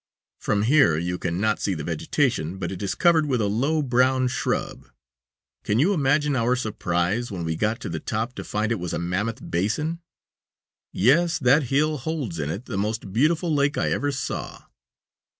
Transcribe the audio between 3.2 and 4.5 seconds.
with a low, brown